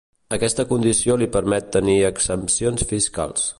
Aquesta 0.37 0.63
condició 0.71 1.17
li 1.23 1.27
permet 1.35 1.69
tenir 1.77 1.99
exempcions 2.11 2.91
fiscals. 2.95 3.49